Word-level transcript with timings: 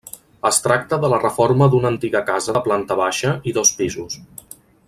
Es 0.49 0.57
tracta 0.67 0.97
de 1.03 1.11
la 1.13 1.19
reforma 1.25 1.69
d'una 1.75 1.91
antiga 1.95 2.23
casa 2.31 2.57
de 2.57 2.65
planta 2.71 3.01
baixa 3.05 3.39
i 3.53 3.57
dos 3.59 3.77
pisos. 3.83 4.21